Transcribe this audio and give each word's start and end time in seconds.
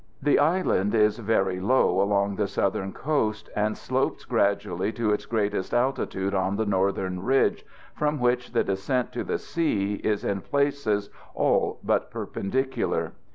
The 0.19 0.39
island 0.39 0.95
is 0.95 1.19
very 1.19 1.59
low 1.59 2.01
along 2.01 2.35
the 2.35 2.47
southern 2.47 2.91
coast, 2.91 3.51
and 3.55 3.77
slopes 3.77 4.25
gradually 4.25 4.91
to 4.93 5.13
its 5.13 5.27
greatest 5.27 5.75
altitude 5.75 6.33
on 6.33 6.55
the 6.55 6.65
northern 6.65 7.21
ridge, 7.21 7.63
from 7.93 8.19
which 8.19 8.51
the 8.51 8.63
descent 8.63 9.13
to 9.13 9.23
the 9.23 9.37
sea 9.37 10.01
is 10.03 10.23
in 10.25 10.41
places 10.41 11.11
all 11.35 11.77
but 11.83 12.09
perpendicular. 12.09 13.11